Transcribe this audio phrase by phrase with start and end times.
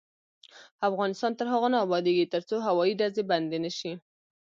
[0.89, 3.91] افغانستان تر هغو نه ابادیږي، ترڅو هوایي ډزې بندې نشي.